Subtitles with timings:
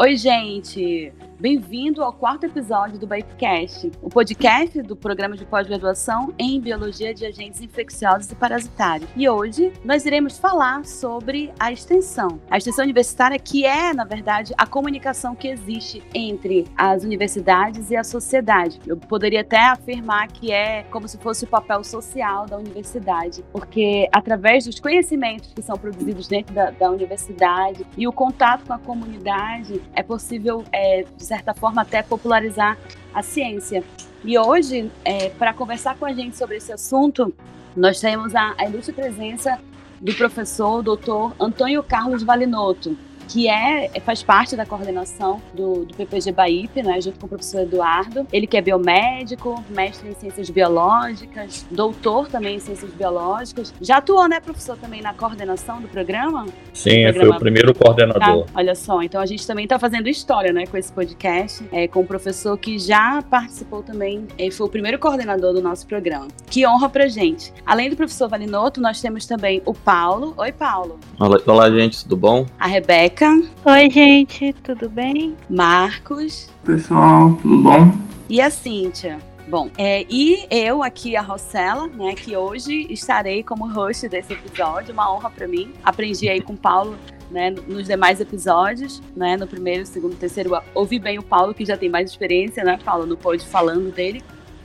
[0.00, 1.12] Oi, gente!
[1.40, 7.24] Bem-vindo ao quarto episódio do Bipecast, o podcast do programa de pós-graduação em Biologia de
[7.24, 9.08] Agentes Infecciosos e Parasitários.
[9.14, 12.40] E hoje nós iremos falar sobre a extensão.
[12.50, 17.96] A extensão universitária que é, na verdade, a comunicação que existe entre as universidades e
[17.96, 18.80] a sociedade.
[18.84, 24.08] Eu poderia até afirmar que é como se fosse o papel social da universidade, porque
[24.12, 28.78] através dos conhecimentos que são produzidos dentro da, da universidade e o contato com a
[28.80, 32.76] comunidade, é possível é, certa forma, até popularizar
[33.14, 33.84] a ciência.
[34.24, 37.32] E hoje, é, para conversar com a gente sobre esse assunto,
[37.76, 39.58] nós temos a, a ilustre presença
[40.00, 42.96] do professor doutor Antônio Carlos Valinotto,
[43.28, 47.60] que é, faz parte da coordenação do, do PPG Baip, né, junto com o professor
[47.60, 48.26] Eduardo.
[48.32, 53.74] Ele que é biomédico, mestre em ciências biológicas, doutor também em ciências biológicas.
[53.80, 56.46] Já atuou, né, professor, também na coordenação do programa?
[56.72, 57.26] Sim, programa...
[57.26, 58.46] foi o primeiro coordenador.
[58.46, 61.86] Tá, olha só, então a gente também está fazendo história, né, com esse podcast, é,
[61.86, 66.28] com o professor que já participou também, é, foi o primeiro coordenador do nosso programa.
[66.50, 67.52] Que honra pra gente.
[67.66, 70.32] Além do professor Valinoto, nós temos também o Paulo.
[70.38, 70.98] Oi, Paulo.
[71.18, 72.46] Olá, olá gente, tudo bom?
[72.58, 73.17] A Rebeca.
[73.64, 75.36] Oi, gente, tudo bem?
[75.50, 76.48] Marcos.
[76.64, 77.92] Pessoal, tudo bom?
[78.28, 79.18] E a Cíntia.
[79.48, 84.92] Bom, é, e eu aqui, a Rossella, né, que hoje estarei como host desse episódio,
[84.92, 85.72] uma honra para mim.
[85.82, 86.96] Aprendi aí com o Paulo
[87.28, 91.76] né, nos demais episódios, né, no primeiro, segundo, terceiro, ouvi bem o Paulo, que já
[91.76, 94.22] tem mais experiência, né, Paulo, no pod falando dele.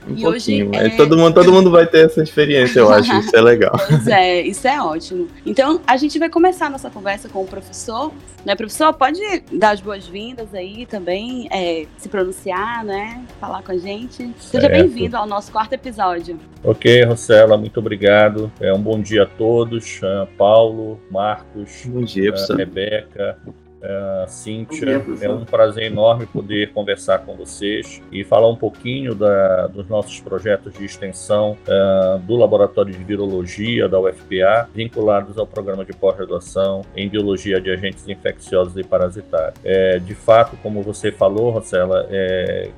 [0.08, 0.88] Um e pouquinho, hoje, é...
[0.90, 3.74] todo, mundo, todo mundo vai ter essa experiência, eu acho, isso é legal.
[3.94, 5.28] Pois é, isso é ótimo.
[5.46, 8.12] Então, a gente vai começar a nossa conversa com o professor,
[8.44, 9.20] né, professor, pode
[9.52, 14.30] dar as boas-vindas aí também, é, se pronunciar, né, falar com a gente.
[14.38, 16.38] Seja bem-vindo ao nosso quarto episódio.
[16.62, 18.52] Ok, Rosela, muito obrigado.
[18.60, 23.38] É um bom dia a todos, uh, Paulo, Marcos, bom dia, uh, Rebeca,
[23.84, 25.04] uh, Cíntia.
[25.20, 30.20] É um prazer enorme poder conversar com vocês e falar um pouquinho da, dos nossos
[30.20, 36.82] projetos de extensão uh, do Laboratório de Virologia da UFPA, vinculados ao programa de pós-graduação
[36.96, 39.58] em Biologia de Agentes Infecciosos e Parasitários.
[39.64, 42.70] É, de fato, como você falou, Rosela, é,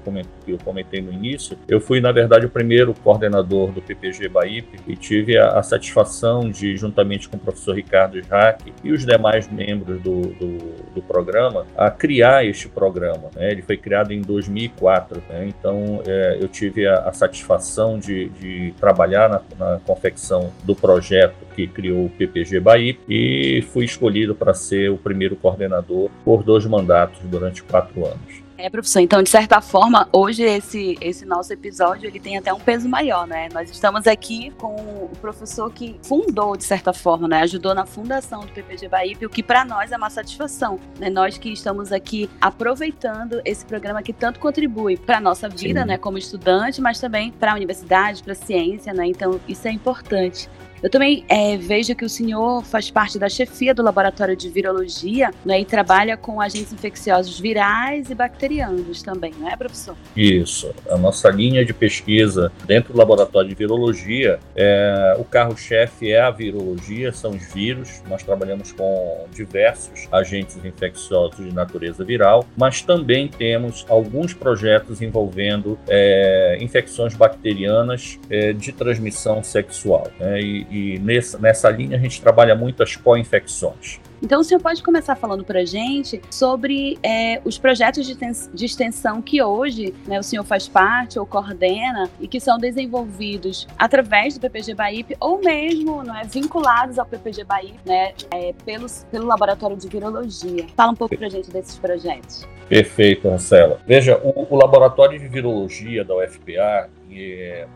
[0.47, 4.97] eu comentei no início, eu fui, na verdade, o primeiro coordenador do PPG BAIP e
[4.97, 10.01] tive a, a satisfação de, juntamente com o professor Ricardo Jaque e os demais membros
[10.01, 13.31] do, do do programa a criar este programa.
[13.37, 13.53] Né?
[13.53, 15.47] Ele foi criado em 2004, né?
[15.47, 21.37] então é, eu tive a, a satisfação de, de trabalhar na, na, confecção do projeto
[21.55, 26.65] que criou o PPG Bahia e fui escolhido para ser o primeiro coordenador por dois
[26.65, 28.46] mandatos durante quatro anos.
[28.59, 32.59] É, professor, então, de certa forma, hoje esse, esse nosso episódio ele tem até um
[32.59, 33.49] peso maior, né?
[33.53, 37.43] Nós estamos aqui com o professor que fundou, de certa forma, né?
[37.43, 41.11] Ajudou na fundação do PPG Bahia, o que para nós é uma satisfação, né?
[41.11, 45.87] Nós que estamos aqui aproveitando esse programa que tanto contribui para a nossa vida, Sim.
[45.89, 45.99] né?
[45.99, 49.07] Como estudante, mas também para a universidade, para a ciência, né?
[49.07, 50.49] Então, isso é importante.
[50.83, 55.31] Eu também é, vejo que o senhor faz parte da chefia do laboratório de virologia
[55.45, 59.97] né, e trabalha com agentes infecciosos virais e bacterianos também, não é, professor?
[60.17, 60.73] Isso.
[60.91, 66.31] A nossa linha de pesquisa dentro do laboratório de virologia, é, o carro-chefe é a
[66.31, 68.03] virologia, são os vírus.
[68.09, 75.79] Nós trabalhamos com diversos agentes infecciosos de natureza viral, mas também temos alguns projetos envolvendo
[75.89, 80.09] é, infecções bacterianas é, de transmissão sexual.
[80.19, 84.01] Né, e, e, nessa, nessa linha a gente trabalha muito as co-infecções.
[84.23, 89.21] Então, o senhor pode começar falando para a gente sobre é, os projetos de, extensão
[89.21, 94.41] que hoje né, o senhor faz parte ou coordena e que são desenvolvidos através do
[94.41, 99.87] PPG Baip ou mesmo né, vinculados ao PPG Baip né, é, pelos, pelo Laboratório de
[99.87, 100.67] Virologia.
[100.75, 102.49] Fala um pouco para a gente desses projetos.
[102.69, 103.81] Perfeito, Marcela.
[103.87, 106.91] Veja, o, o Laboratório de Virologia da UFPA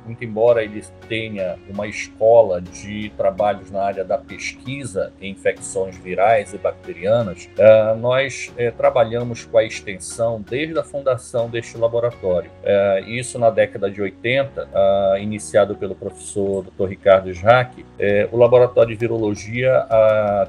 [0.05, 6.53] muito embora ele tenha uma escola de trabalhos na área da pesquisa em infecções virais
[6.53, 12.51] e bacterianas, uh, nós uh, trabalhamos com a extensão desde a fundação deste laboratório.
[12.63, 14.69] Uh, isso na década de 80,
[15.21, 16.89] iniciado pelo professor Dr.
[16.89, 17.85] Ricardo Jaque,
[18.31, 19.87] o laboratório de virologia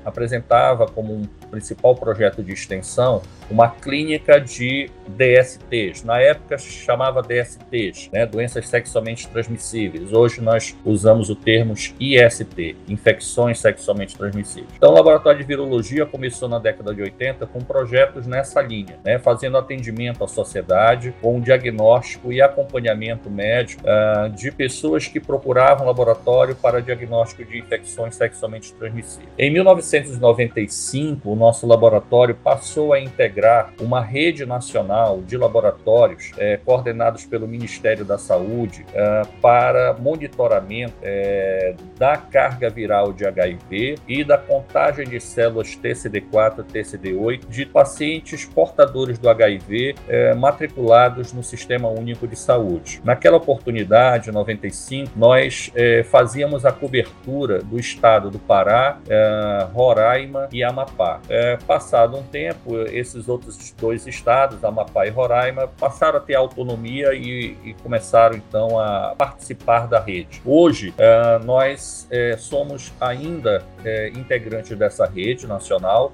[0.06, 6.04] apresentava como um principal projeto de extensão uma clínica de DSTs.
[6.06, 10.14] Na época chamava DSTs, né, doenças sexualmente transmissíveis.
[10.14, 14.72] Hoje nós usamos o termo IST, infecções sexualmente transmissíveis.
[14.76, 19.20] Então o laboratório de virologia começou na década de 80 com projetos nessa linha, né,
[19.20, 26.56] fazendo atendimento à sociedade com diagnóstico e acompanhamento médico uh, de pessoas que procuravam laboratório
[26.56, 29.30] para diagnóstico de infecções sexualmente transmissíveis.
[29.38, 36.58] Em 1995, o nosso laboratório passou a integrar integrar uma rede nacional de laboratórios é,
[36.58, 44.24] coordenados pelo Ministério da Saúde é, para monitoramento é, da carga viral de HIV e
[44.24, 51.44] da contagem de células TCD4 e TCD8 de pacientes portadores do HIV é, matriculados no
[51.44, 53.02] Sistema Único de Saúde.
[53.04, 60.48] Naquela oportunidade, em 95, nós é, fazíamos a cobertura do estado do Pará, é, Roraima
[60.52, 61.20] e Amapá.
[61.66, 67.58] Passado um tempo, esses outros dois estados, Amapá e Roraima, passaram a ter autonomia e,
[67.64, 70.42] e começaram então a participar da rede.
[70.46, 76.12] Hoje, é, nós é, somos ainda é, integrantes dessa rede nacional.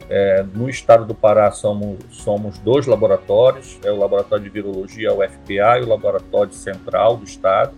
[0.54, 5.80] no estado do Pará somos, somos dois laboratórios, é o Laboratório de Virologia, o FPA,
[5.80, 7.74] e o Laboratório Central do Estado.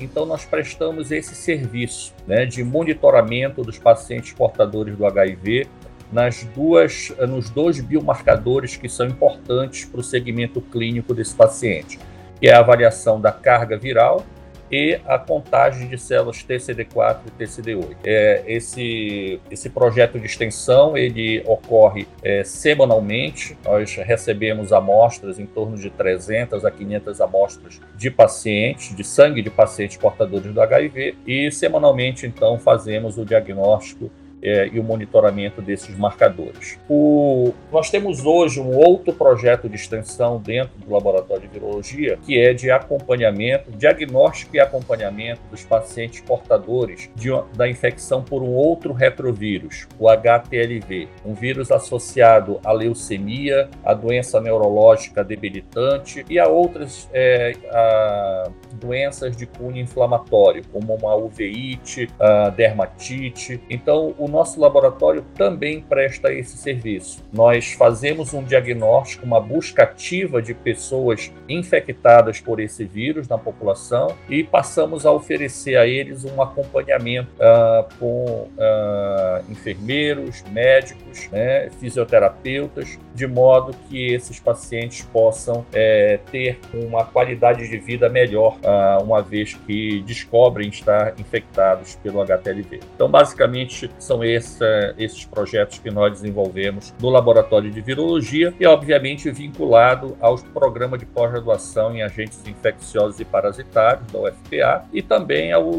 [0.00, 5.68] então, nós prestamos esse serviço né, de monitoramento dos pacientes portadores do HIV
[6.12, 11.98] nas duas, nos dois biomarcadores que são importantes para o segmento clínico desse paciente,
[12.40, 14.24] que é a avaliação da carga viral
[14.70, 17.96] e a contagem de células TCD4 e TCD8.
[18.04, 23.58] É, esse, esse projeto de extensão ele ocorre é, semanalmente.
[23.64, 29.50] Nós recebemos amostras em torno de 300 a 500 amostras de pacientes, de sangue de
[29.50, 34.10] pacientes portadores do HIV e semanalmente então fazemos o diagnóstico
[34.42, 36.78] é, e o monitoramento desses marcadores.
[36.88, 42.38] O, nós temos hoje um outro projeto de extensão dentro do Laboratório de Virologia, que
[42.38, 48.92] é de acompanhamento, diagnóstico e acompanhamento dos pacientes portadores de, da infecção por um outro
[48.92, 57.08] retrovírus, o HTLV, um vírus associado à leucemia, à doença neurológica debilitante e a outras
[57.12, 62.08] é, a doenças de cunho inflamatório, como uma uveíte,
[62.56, 63.60] dermatite.
[63.68, 67.22] Então, o nosso laboratório também presta esse serviço.
[67.32, 74.14] Nós fazemos um diagnóstico, uma busca ativa de pessoas infectadas por esse vírus na população
[74.28, 82.98] e passamos a oferecer a eles um acompanhamento uh, com uh, enfermeiros, médicos, né, fisioterapeutas,
[83.14, 89.22] de modo que esses pacientes possam é, ter uma qualidade de vida melhor, uh, uma
[89.22, 92.80] vez que descobrem estar infectados pelo HTLV.
[92.94, 98.66] Então, basicamente, são são esse, esses projetos que nós desenvolvemos no Laboratório de Virologia e,
[98.66, 105.52] obviamente, vinculado aos programas de pós-graduação em agentes infecciosos e parasitários da UFPA e também
[105.52, 105.70] ao,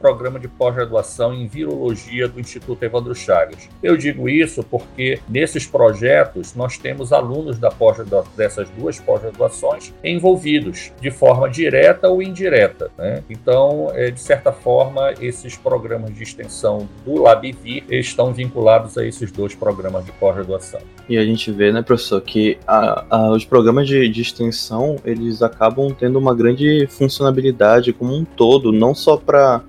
[0.00, 3.68] programa de pós-graduação em Virologia do Instituto Evandro Chagas.
[3.80, 7.98] Eu digo isso porque nesses projetos nós temos alunos da pós
[8.36, 12.90] dessas duas pós-graduações envolvidos de forma direta ou indireta.
[12.98, 13.22] Né?
[13.30, 17.22] Então, é, de certa forma, esses programas de extensão do
[17.72, 20.80] LabVi estão vinculados a esses dois programas de pós-graduação.
[21.08, 25.42] E a gente vê, né, professor, que a, a, os programas de, de, extensão eles
[25.42, 29.62] acabam tendo uma grande funcionalidade como um todo, não só para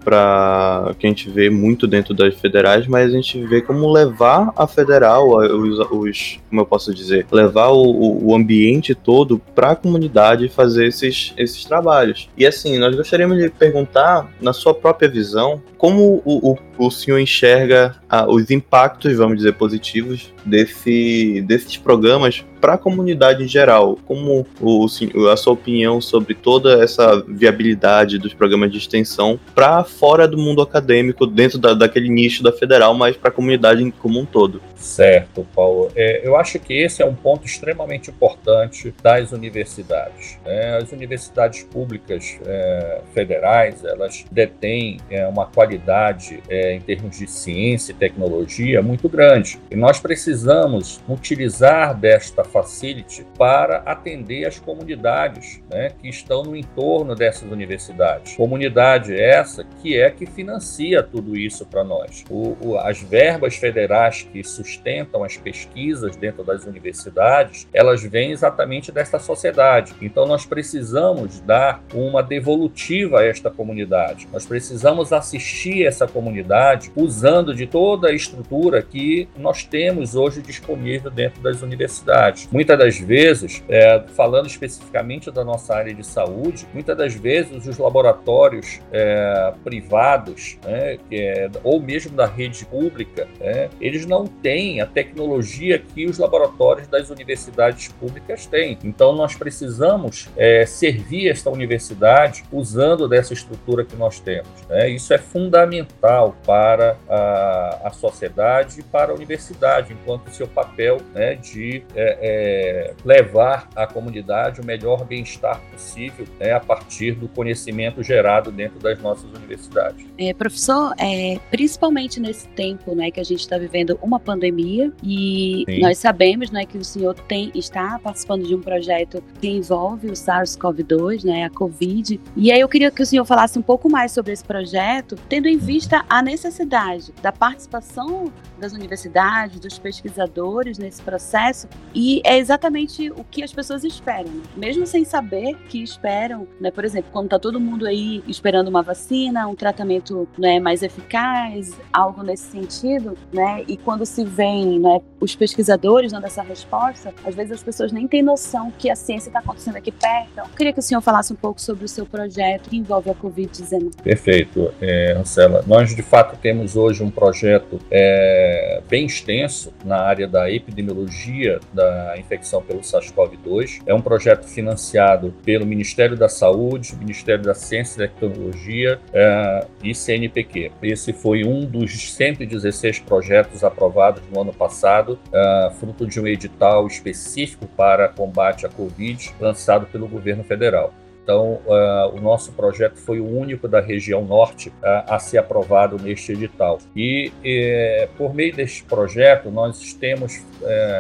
[1.00, 4.68] que a gente vê muito dentro das federais, mas a gente vê como levar a
[4.68, 10.48] federal, os, os como eu posso dizer, levar o, o ambiente todo para a comunidade
[10.50, 12.30] fazer esses, esses trabalhos.
[12.38, 17.20] E assim, nós gostaríamos de perguntar, na sua própria visão, como o, o, o senhor
[17.20, 24.00] enxerga ah, os impactos, vamos dizer, positivos desse, desses programas para a comunidade em geral?
[24.06, 24.86] Como o,
[25.30, 30.62] a sua opinião sobre toda essa viabilidade dos programas de extensão para fora do mundo
[30.62, 34.62] acadêmico, dentro da, daquele nicho da federal, mas para a comunidade como um todo?
[34.78, 35.92] Certo, Paulo.
[35.94, 40.38] É, eu acho que esse é um ponto extremamente importante das universidades.
[40.46, 40.78] Né?
[40.78, 47.92] As universidades públicas é, federais, elas detêm é, uma qualidade é, em termos de ciência
[47.92, 49.60] e tecnologia muito grande.
[49.72, 57.16] E nós precisamos utilizar desta facility para atender as comunidades né, que estão no entorno
[57.16, 58.36] dessas universidades.
[58.36, 62.24] Comunidade essa que é que financia tudo isso para nós.
[62.30, 68.92] O, o, as verbas federais que sustentam as pesquisas dentro das universidades, elas vêm exatamente
[68.92, 69.94] desta sociedade.
[70.00, 74.28] Então nós precisamos dar uma devolutiva a esta comunidade.
[74.31, 81.10] Nós precisamos assistir essa comunidade usando de toda a estrutura que nós temos hoje disponível
[81.10, 82.43] dentro das universidades.
[82.52, 87.78] Muitas das vezes, é, falando especificamente da nossa área de saúde, muitas das vezes os
[87.78, 94.85] laboratórios é, privados, né, é, ou mesmo da rede pública, né, eles não têm a
[94.85, 98.78] tecnologia que os laboratórios das universidades públicas têm.
[98.83, 104.50] Então, nós precisamos é, servir esta universidade usando dessa estrutura que nós temos.
[104.69, 104.90] Né?
[104.90, 111.35] Isso é fundamental para a, a sociedade e para a universidade, enquanto seu papel né,
[111.35, 117.28] de é, é é, levar à comunidade o melhor bem-estar possível né, a partir do
[117.28, 120.06] conhecimento gerado dentro das nossas universidades.
[120.18, 125.63] É, professor, é, principalmente nesse tempo né, que a gente está vivendo uma pandemia e
[125.68, 125.80] Sim.
[125.80, 130.13] nós sabemos né, que o senhor tem, está participando de um projeto que envolve o
[130.13, 134.11] SARS-CoV-2, né, a Covid, e aí eu queria que o senhor falasse um pouco mais
[134.11, 141.02] sobre esse projeto, tendo em vista a necessidade da participação das universidades, dos pesquisadores nesse
[141.02, 144.44] processo, e é exatamente o que as pessoas esperam, né?
[144.56, 146.71] mesmo sem saber que esperam, né?
[146.71, 151.73] Por exemplo, quando está todo mundo aí esperando uma vacina, um tratamento né, mais eficaz,
[151.92, 153.63] algo nesse sentido, né?
[153.68, 158.07] E quando se vem, né, os pesquisadores dando essa resposta, às vezes as pessoas nem
[158.07, 160.49] têm noção que a ciência está acontecendo aqui perto.
[160.56, 164.01] Queria que o senhor falasse um pouco sobre o seu projeto que envolve a Covid-19.
[164.01, 165.21] Perfeito, é.
[165.68, 172.03] Nós de fato temos hoje um projeto é, bem extenso na área da epidemiologia da
[172.18, 173.81] infecção pelo SARS-CoV-2.
[173.86, 179.94] É um projeto financiado pelo Ministério da Saúde, Ministério da Ciência e Tecnologia é, e
[179.94, 180.72] CNPq.
[180.81, 186.88] Esse foi um dos 116 projetos aprovados no ano passado, é, fruto de um edital
[186.88, 190.94] específico para combate à Covid lançado pelo governo federal.
[191.23, 194.73] Então, uh, o nosso projeto foi o único da região norte uh,
[195.07, 196.80] a ser aprovado neste edital.
[196.95, 200.44] E, eh, por meio deste projeto, nós temos,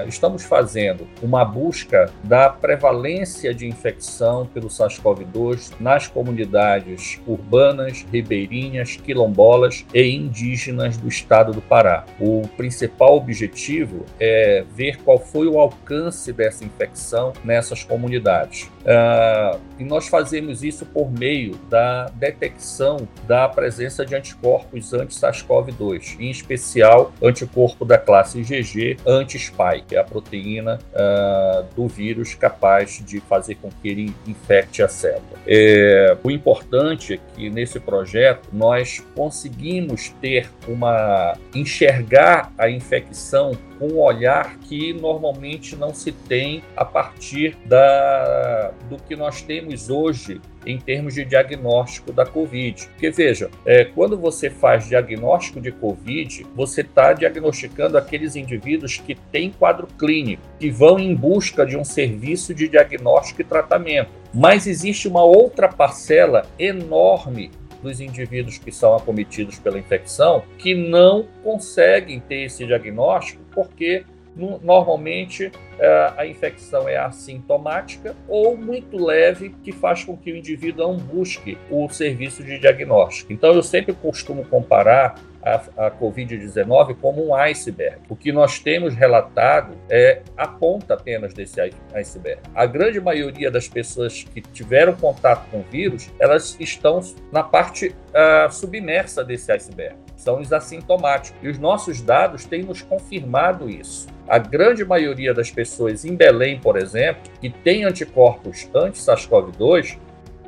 [0.07, 9.85] estamos fazendo uma busca da prevalência de infecção pelo SARS-CoV-2 nas comunidades urbanas, ribeirinhas, quilombolas
[9.93, 12.05] e indígenas do estado do Pará.
[12.19, 18.69] O principal objetivo é ver qual foi o alcance dessa infecção nessas comunidades.
[18.83, 26.29] Uh, e nós fazemos isso por meio da detecção da presença de anticorpos anti-SARS-CoV-2, em
[26.29, 33.19] especial anticorpo da classe IgG anti-spike, que é a proteína uh, do vírus capaz de
[33.21, 35.23] fazer com que ele infecte a célula.
[35.47, 43.53] É, o importante é que nesse projeto nós conseguimos ter uma enxergar a infecção
[43.85, 50.39] um olhar que normalmente não se tem a partir da, do que nós temos hoje
[50.65, 52.87] em termos de diagnóstico da Covid.
[52.87, 59.15] Porque veja, é, quando você faz diagnóstico de Covid, você está diagnosticando aqueles indivíduos que
[59.15, 64.11] têm quadro clínico, que vão em busca de um serviço de diagnóstico e tratamento.
[64.33, 67.51] Mas existe uma outra parcela enorme
[67.83, 75.51] dos indivíduos que são acometidos pela infecção que não conseguem ter esse diagnóstico porque normalmente
[75.79, 80.97] é, a infecção é assintomática ou muito leve, que faz com que o indivíduo não
[80.97, 83.31] busque o serviço de diagnóstico.
[83.31, 87.99] Então, eu sempre costumo comparar a, a Covid-19 como um iceberg.
[88.09, 91.59] O que nós temos relatado é a ponta apenas desse
[91.93, 92.41] iceberg.
[92.55, 97.89] A grande maioria das pessoas que tiveram contato com o vírus, elas estão na parte
[97.89, 99.97] uh, submersa desse iceberg.
[100.15, 101.37] São os assintomáticos.
[101.43, 104.07] E os nossos dados têm nos confirmado isso.
[104.27, 109.97] A grande maioria das pessoas em Belém, por exemplo, que tem anticorpos anti-SARS-CoV-2,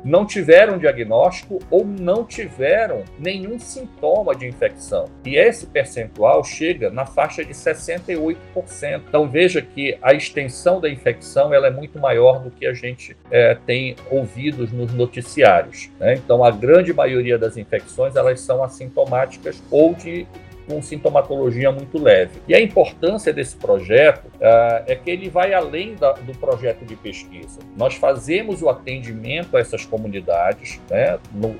[0.06, 5.06] não tiveram diagnóstico ou não tiveram nenhum sintoma de infecção.
[5.24, 8.36] E esse percentual chega na faixa de 68%.
[9.08, 13.16] Então veja que a extensão da infecção ela é muito maior do que a gente
[13.30, 15.90] é, tem ouvido nos noticiários.
[15.98, 16.14] Né?
[16.14, 20.24] Então a grande maioria das infecções elas são assintomáticas ou de
[20.66, 22.40] com sintomatologia muito leve.
[22.48, 26.96] E a importância desse projeto uh, é que ele vai além da, do projeto de
[26.96, 27.60] pesquisa.
[27.76, 31.56] Nós fazemos o atendimento a essas comunidades, né, no,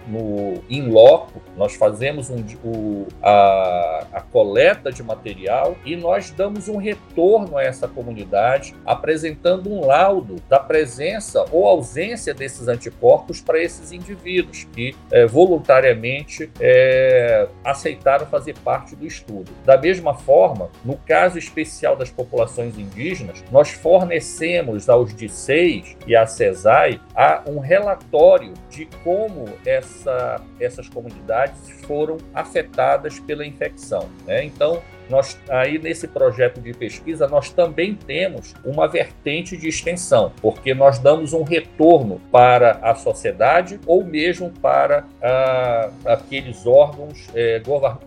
[0.68, 6.76] in loco, nós fazemos um, o, a, a coleta de material e nós damos um
[6.76, 13.92] retorno a essa comunidade, apresentando um laudo da presença ou ausência desses anticorpos para esses
[13.92, 19.50] indivíduos que é, voluntariamente é, aceitaram fazer parte do estudo.
[19.64, 26.26] Da mesma forma, no caso especial das populações indígenas, nós fornecemos aos DICEIs e à
[26.26, 27.00] CESAI
[27.46, 34.08] um relatório de como essa, essas comunidades foram afetadas pela infecção.
[34.26, 34.44] Né?
[34.44, 40.74] Então, nós aí nesse projeto de pesquisa nós também temos uma vertente de extensão, porque
[40.74, 47.62] nós damos um retorno para a sociedade ou mesmo para ah, aqueles órgãos eh,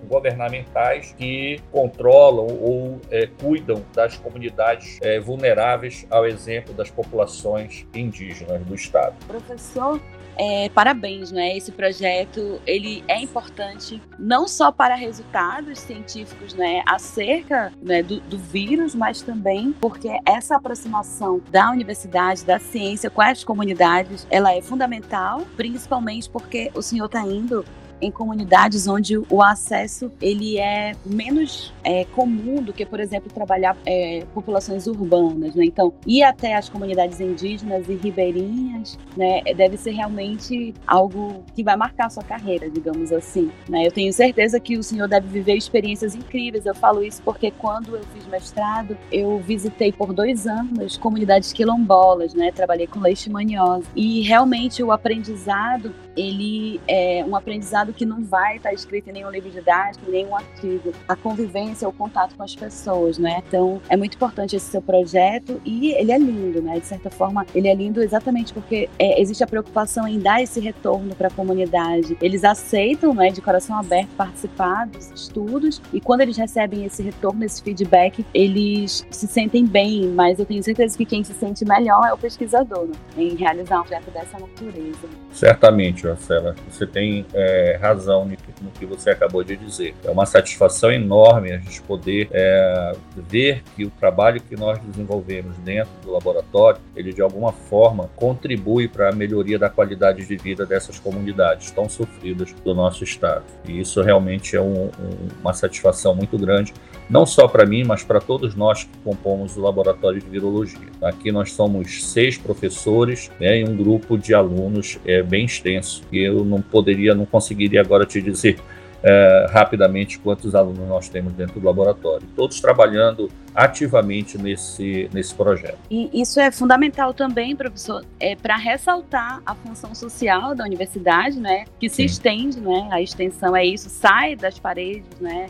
[0.08, 8.62] governamentais que controlam ou eh, cuidam das comunidades eh, vulneráveis, ao exemplo das populações indígenas
[8.66, 9.16] do estado.
[9.28, 10.00] Professor,
[10.40, 11.58] é, parabéns, né?
[11.58, 18.38] Esse projeto ele é importante não só para resultados científicos, né, acerca né, do, do
[18.38, 24.62] vírus, mas também porque essa aproximação da universidade, da ciência com as comunidades, ela é
[24.62, 27.66] fundamental, principalmente porque o senhor está indo
[28.02, 33.78] em comunidades onde o acesso ele é menos é, comum do que, por exemplo, trabalhar
[33.86, 35.66] é, populações urbanas, né?
[35.66, 41.76] Então, ir até as comunidades indígenas e ribeirinhas, né, deve ser realmente algo que vai
[41.76, 43.86] marcar a sua carreira, digamos assim, né?
[43.86, 46.66] Eu tenho certeza que o senhor deve viver experiências incríveis.
[46.66, 52.34] Eu falo isso porque quando eu fiz mestrado, eu visitei por dois anos comunidades quilombolas,
[52.34, 52.52] né?
[52.52, 58.74] Trabalhei com leishmaniose e realmente o aprendizado ele é um aprendizado que não vai estar
[58.74, 60.92] escrito em nenhum livro didático, nenhum artigo.
[61.08, 63.42] A convivência, o contato com as pessoas, né?
[63.48, 66.80] Então, é muito importante esse seu projeto e ele é lindo, né?
[66.80, 70.60] De certa forma, ele é lindo exatamente porque é, existe a preocupação em dar esse
[70.60, 72.18] retorno para a comunidade.
[72.22, 77.46] Eles aceitam, né, de coração aberto, participar dos estudos e quando eles recebem esse retorno,
[77.46, 82.06] esse feedback, eles se sentem bem, mas eu tenho certeza que quem se sente melhor
[82.08, 82.94] é o pesquisador, né?
[83.18, 85.08] em realizar um projeto dessa natureza.
[85.32, 88.26] Certamente, Marcela, você tem é, razão
[88.62, 89.96] no que você acabou de dizer.
[90.04, 95.58] É uma satisfação enorme a gente poder é, ver que o trabalho que nós desenvolvemos
[95.60, 100.66] dentro do laboratório, ele de alguma forma contribui para a melhoria da qualidade de vida
[100.66, 103.44] dessas comunidades tão sofridas do nosso estado.
[103.68, 106.74] E isso realmente é um, um, uma satisfação muito grande
[107.10, 110.80] não só para mim, mas para todos nós que compomos o laboratório de virologia.
[111.02, 115.89] Aqui nós somos seis professores né, e um grupo de alunos é, bem extenso.
[116.12, 118.60] E eu não poderia, não conseguiria agora te dizer
[119.04, 122.28] é, rapidamente quantos alunos nós temos dentro do laboratório.
[122.36, 125.78] Todos trabalhando ativamente nesse, nesse projeto.
[125.90, 131.66] E isso é fundamental também, professor, é, para ressaltar a função social da universidade, né,
[131.80, 132.06] que se Sim.
[132.06, 135.48] estende, né, a extensão é isso, sai das paredes, né,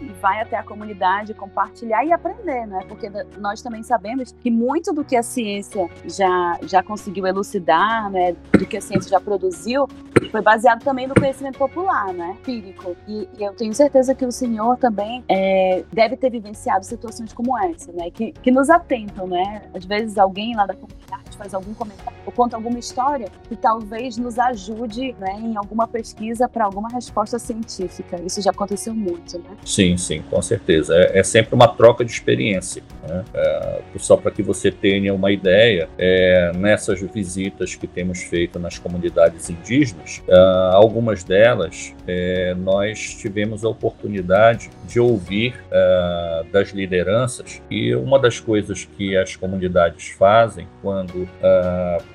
[0.00, 2.80] e vai até a comunidade compartilhar e aprender, né?
[2.88, 8.36] Porque nós também sabemos que muito do que a ciência já, já conseguiu elucidar, né?
[8.52, 9.88] Do que a ciência já produziu,
[10.30, 12.36] foi baseado também no conhecimento popular, né?
[12.40, 12.96] Empírico.
[13.06, 17.56] E, e eu tenho certeza que o senhor também é, deve ter vivenciado situações como
[17.58, 18.10] essa, né?
[18.10, 19.62] Que, que nos atentam, né?
[19.74, 24.16] Às vezes alguém lá da comunidade faz algum comentário ou conta alguma história que talvez
[24.16, 28.18] nos ajude né, em alguma pesquisa para alguma resposta científica.
[28.24, 29.50] Isso já aconteceu muito, né?
[29.64, 30.96] Sim, sim, com certeza.
[30.96, 32.82] É, é sempre uma troca de experiência.
[33.06, 33.24] Né?
[33.34, 38.78] É, só para que você tenha uma ideia, é, nessas visitas que temos feito nas
[38.78, 40.34] comunidades indígenas, é,
[40.72, 47.15] algumas delas é, nós tivemos a oportunidade de ouvir é, das lideranças
[47.70, 51.28] e uma das coisas que as comunidades fazem quando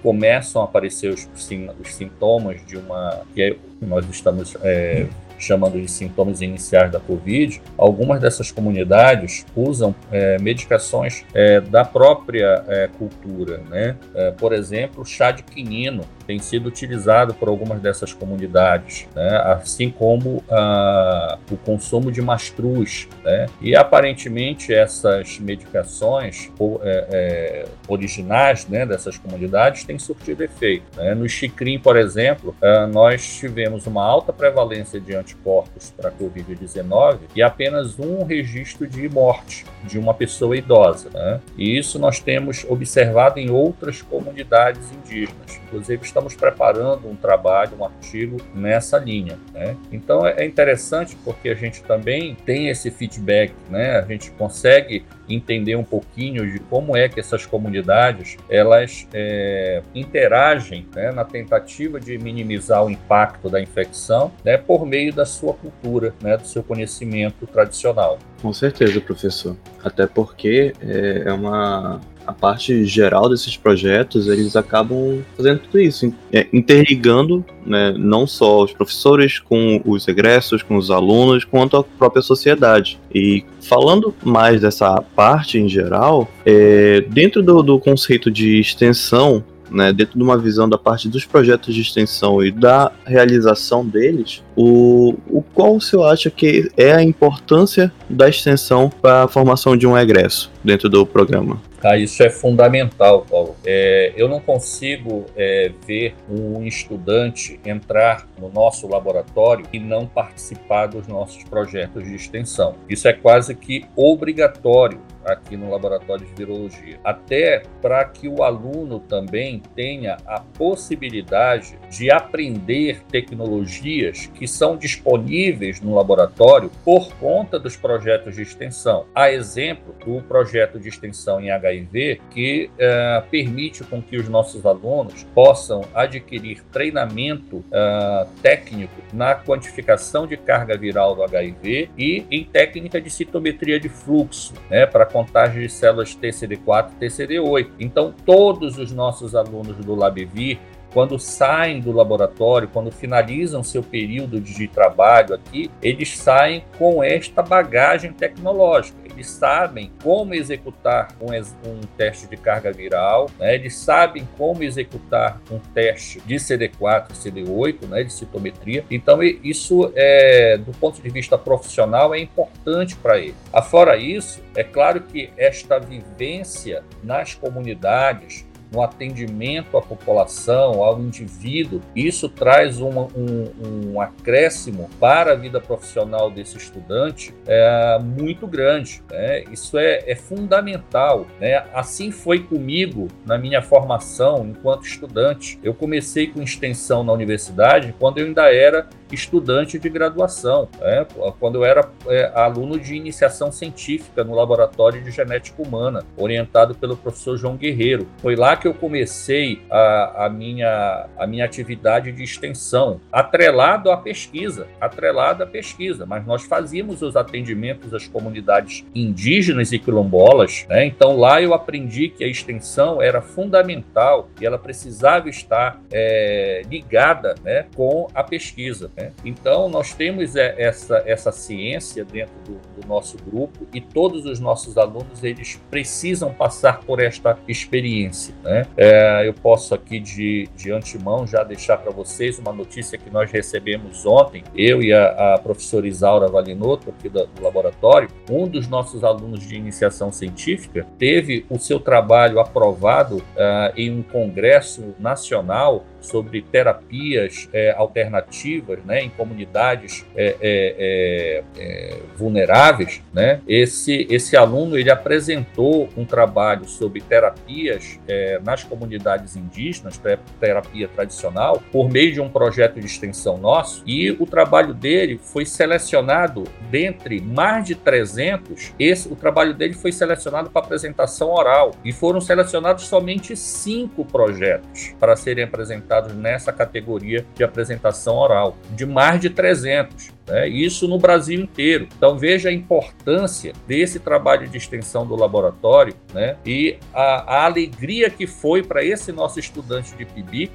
[0.02, 5.08] começam a aparecer os, os sintomas de uma que nós estamos é,
[5.42, 12.64] chamando de sintomas iniciais da Covid, algumas dessas comunidades usam é, medicações é, da própria
[12.68, 13.62] é, cultura.
[13.70, 13.96] Né?
[14.14, 19.38] É, por exemplo, chá de quinino tem sido utilizado por algumas dessas comunidades, né?
[19.46, 23.08] assim como ah, o consumo de mastruz.
[23.24, 23.48] Né?
[23.62, 26.50] E aparentemente essas medicações
[26.84, 30.86] é, é, originais né, dessas comunidades têm surtido efeito.
[30.96, 31.14] Né?
[31.14, 32.56] No Xicrim, por exemplo,
[32.94, 39.08] nós tivemos uma alta prevalência de anticorpos para a Covid-19 e apenas um registro de
[39.10, 41.10] morte de uma pessoa idosa.
[41.14, 41.40] Né?
[41.58, 45.60] E isso nós temos observado em outras comunidades indígenas.
[45.66, 49.38] Inclusive, estamos preparando um trabalho, um artigo nessa linha.
[49.54, 49.76] Né?
[49.92, 53.98] Então, é interessante porque a gente também tem esse feedback, né?
[53.98, 60.88] a gente consegue entender um pouquinho de como é que essas comunidades elas é, interagem
[60.96, 66.14] né, na tentativa de minimizar o impacto da infecção né, por meio da sua cultura,
[66.22, 68.20] né, do seu conhecimento tradicional.
[68.42, 69.56] Com certeza, professor.
[69.84, 76.14] Até porque é, é uma a parte geral desses projetos, eles acabam fazendo tudo isso,
[76.32, 81.84] é, interligando né, não só os professores com os egressos, com os alunos, quanto a
[81.84, 83.00] própria sociedade.
[83.14, 89.94] E falando mais dessa parte em geral, é, dentro do, do conceito de extensão, né,
[89.94, 95.16] dentro de uma visão da parte dos projetos de extensão e da realização deles, o,
[95.28, 99.88] o qual o senhor acha que é a importância da extensão para a formação de
[99.88, 101.60] um egresso dentro do programa?
[101.84, 103.56] Ah, isso é fundamental, Paulo.
[103.66, 110.88] É, eu não consigo é, ver um estudante entrar no nosso laboratório e não participar
[110.88, 112.76] dos nossos projetos de extensão.
[112.88, 119.00] Isso é quase que obrigatório aqui no laboratório de virologia, até para que o aluno
[119.00, 127.76] também tenha a possibilidade de aprender tecnologias que são disponíveis no laboratório por conta dos
[127.76, 129.06] projetos de extensão.
[129.14, 134.66] A exemplo do projeto de extensão em HIV, que uh, permite com que os nossos
[134.66, 142.44] alunos possam adquirir treinamento uh, técnico na quantificação de carga viral do HIV e em
[142.44, 147.70] técnica de citometria de fluxo, né, para contagem de células TCD4 e TCD8.
[147.80, 150.60] Então, todos os nossos alunos do LabVir
[150.94, 157.42] quando saem do laboratório, quando finalizam seu período de trabalho aqui, eles saem com esta
[157.42, 158.98] bagagem tecnológica.
[159.06, 161.32] Eles sabem como executar um,
[161.70, 163.56] um teste de carga viral, né?
[163.56, 168.04] eles sabem como executar um teste de CD4 e CD8, né?
[168.04, 168.86] de citometria.
[168.90, 173.36] Então, isso, é, do ponto de vista profissional, é importante para ele.
[173.52, 181.82] Afora isso, é claro que esta vivência nas comunidades, no atendimento à população, ao indivíduo,
[181.96, 189.04] isso traz um, um, acréscimo para a vida profissional desse estudante é, muito grande.
[189.12, 189.44] Né?
[189.52, 191.28] Isso é, é fundamental.
[191.40, 191.64] Né?
[191.74, 195.60] Assim foi comigo na minha formação enquanto estudante.
[195.62, 201.06] Eu comecei com extensão na universidade quando eu ainda era estudante de graduação, né?
[201.40, 206.96] quando eu era é, aluno de iniciação científica no Laboratório de Genética Humana, orientado pelo
[206.96, 208.08] professor João Guerreiro.
[208.18, 213.98] Foi lá que eu comecei a, a, minha, a minha atividade de extensão, atrelado à
[213.98, 220.86] pesquisa, atrelado à pesquisa, mas nós fazíamos os atendimentos às comunidades indígenas e quilombolas, né?
[220.86, 227.36] então lá eu aprendi que a extensão era fundamental e ela precisava estar é, ligada
[227.44, 228.92] né, com a pesquisa.
[229.02, 229.12] Né?
[229.26, 234.40] Então nós temos é, essa, essa ciência dentro do, do nosso grupo e todos os
[234.40, 238.34] nossos alunos eles precisam passar por esta experiência.
[238.44, 238.66] Né?
[238.78, 243.32] É, eu posso aqui de, de antemão já deixar para vocês uma notícia que nós
[243.32, 248.68] recebemos ontem, eu e a, a professora Isaura Valinotto, aqui do, do laboratório, um dos
[248.68, 255.86] nossos alunos de iniciação científica teve o seu trabalho aprovado uh, em um congresso nacional
[256.02, 264.36] sobre terapias é, alternativas né, em comunidades é, é, é, é vulneráveis, né, esse, esse
[264.36, 270.02] aluno ele apresentou um trabalho sobre terapias é, nas comunidades indígenas,
[270.40, 275.46] terapia tradicional, por meio de um projeto de extensão nosso, e o trabalho dele foi
[275.46, 281.92] selecionado dentre mais de 300, esse, o trabalho dele foi selecionado para apresentação oral, e
[281.92, 289.20] foram selecionados somente cinco projetos para serem apresentados nessa categoria de apresentação oral, de mais
[289.20, 290.12] de 300.
[290.32, 290.48] Né?
[290.48, 291.90] Isso no Brasil inteiro.
[291.96, 296.38] Então veja a importância desse trabalho de extensão do laboratório né?
[296.46, 300.54] e a, a alegria que foi para esse nosso estudante de PIBIC,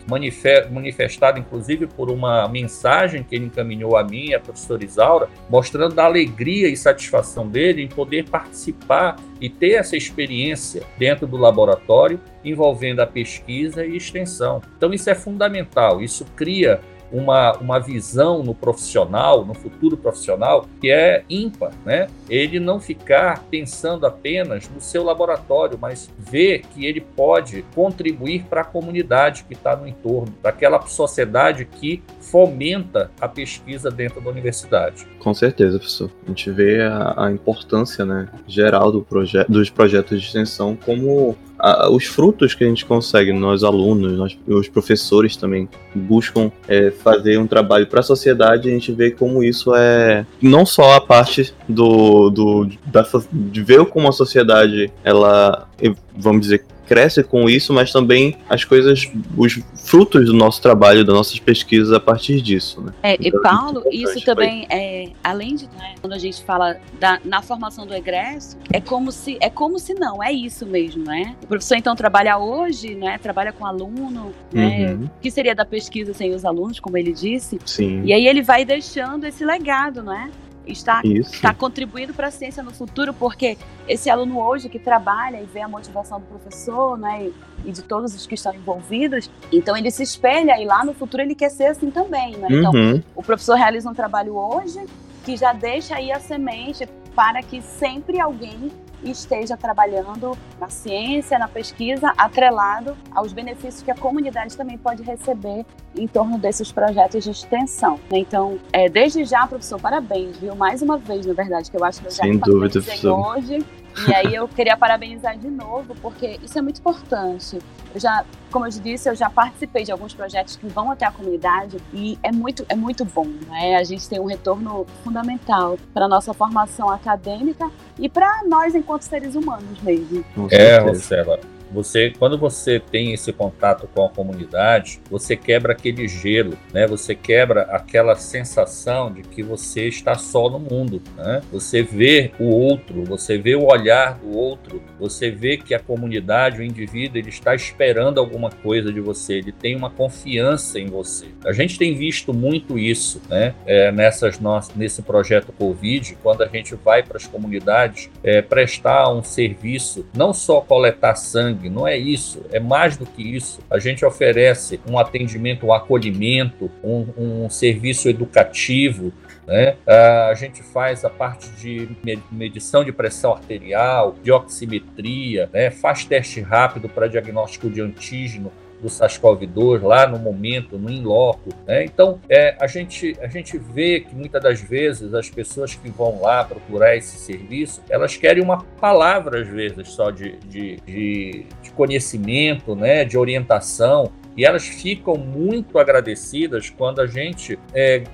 [0.70, 5.98] manifestado inclusive por uma mensagem que ele encaminhou a mim e a professora Isaura, mostrando
[5.98, 12.18] a alegria e satisfação dele em poder participar e ter essa experiência dentro do laboratório
[12.42, 14.62] envolvendo a pesquisa e extensão.
[14.76, 20.90] Então isso é fundamental, isso cria uma, uma visão no profissional, no futuro profissional, que
[20.90, 22.08] é ímpar, né?
[22.28, 28.62] Ele não ficar pensando apenas no seu laboratório, mas ver que ele pode contribuir para
[28.62, 34.30] a comunidade que está no entorno, para aquela sociedade que fomenta a pesquisa dentro da
[34.30, 35.06] universidade.
[35.20, 36.10] Com certeza, professor.
[36.24, 41.36] A gente vê a, a importância né, geral do proje dos projetos de extensão como
[41.58, 46.90] a, os frutos que a gente consegue, nós alunos, nós, os professores também buscam é,
[46.90, 51.00] fazer um trabalho para a sociedade, a gente vê como isso é não só a
[51.00, 55.68] parte do, do da, de ver como a sociedade ela
[56.16, 61.14] vamos dizer cresce com isso, mas também as coisas, os frutos do nosso trabalho, das
[61.14, 62.81] nossas pesquisas a partir disso.
[62.81, 62.92] Né?
[63.03, 66.77] É, então, e Paulo, é isso também é, além de né, quando a gente fala
[66.99, 71.05] da, na formação do egresso, é como se é como se não, é isso mesmo,
[71.05, 71.35] né?
[71.42, 73.18] O professor então trabalha hoje, né?
[73.18, 74.92] Trabalha com aluno, né?
[74.92, 75.09] Uhum.
[75.20, 77.59] que seria da pesquisa sem os alunos, como ele disse.
[77.64, 78.03] Sim.
[78.05, 80.31] E aí ele vai deixando esse legado, né?
[80.66, 83.57] Está, está contribuindo para a ciência no futuro, porque
[83.88, 87.26] esse aluno hoje que trabalha e vê a motivação do professor, né,
[87.64, 90.92] e, e de todos os que estão envolvidos, então ele se espelha e lá no
[90.94, 92.48] futuro ele quer ser assim também, né?
[92.50, 93.02] Então, uhum.
[93.14, 94.85] o professor realiza um trabalho hoje
[95.24, 98.70] que já deixa aí a semente para que sempre alguém
[99.02, 105.64] esteja trabalhando na ciência, na pesquisa, atrelado aos benefícios que a comunidade também pode receber
[105.96, 107.98] em torno desses projetos de extensão.
[108.11, 110.55] Então, é, desde já, professor, parabéns, viu?
[110.55, 113.37] Mais uma vez, na verdade, que eu acho que eu já Sem dúvida, professor.
[113.37, 113.64] hoje.
[114.09, 117.59] E aí eu queria parabenizar de novo, porque isso é muito importante.
[117.94, 121.11] Eu já, como eu disse, eu já participei de alguns projetos que vão até a
[121.11, 123.26] comunidade e é muito, é muito bom.
[123.48, 123.76] Né?
[123.76, 129.02] A gente tem um retorno fundamental para a nossa formação acadêmica e para nós enquanto
[129.02, 130.24] seres humanos mesmo.
[130.50, 131.40] É, Rosela.
[131.72, 136.87] Você, quando você tem esse contato com a comunidade, você quebra aquele gelo, né?
[136.87, 141.42] Você quebra aquela sensação de que você está só no mundo, né?
[141.52, 146.61] Você vê o outro, você vê o olhar do outro, você vê que a comunidade,
[146.61, 151.26] o indivíduo, ele está esperando alguma coisa de você, ele tem uma confiança em você.
[151.44, 153.55] A gente tem visto muito isso, né?
[153.66, 159.11] É, nessas nossas, nesse projeto Covid, quando a gente vai para as comunidades é, prestar
[159.11, 163.60] um serviço, não só coletar sangue sangue, não é isso, é mais do que isso.
[163.70, 169.12] A gente oferece um atendimento, um acolhimento, um, um serviço educativo,
[169.46, 169.76] né?
[169.86, 171.88] A gente faz a parte de
[172.30, 175.70] medição de pressão arterial, de oximetria, né?
[175.70, 181.50] faz teste rápido para diagnóstico de antígeno do SARS-CoV-2 lá no momento, no in-loco.
[181.66, 181.84] Né?
[181.84, 186.20] Então, é, a, gente, a gente vê que muitas das vezes as pessoas que vão
[186.20, 191.70] lá procurar esse serviço, elas querem uma palavra, às vezes, só de, de, de, de
[191.72, 193.04] conhecimento, né?
[193.04, 198.04] de orientação, e elas ficam muito agradecidas quando a gente é,